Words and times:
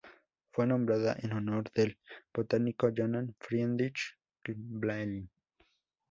Fue 0.49 0.65
nombrada 0.65 1.15
en 1.21 1.31
honor 1.33 1.69
del 1.73 1.99
botánico 2.33 2.89
Johann 2.89 3.35
Friedrich 3.39 4.17
Gmelin. 4.43 5.29